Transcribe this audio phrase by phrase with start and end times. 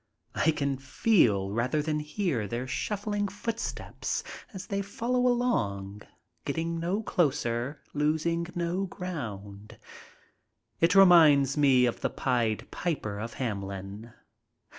[0.33, 6.01] I can feel rather than hear their shuffling footsteps as they follow along,
[6.43, 9.77] getting no closer, losing no ground.
[10.79, 14.11] It reminds me of "The Pied Piper of Hamelin."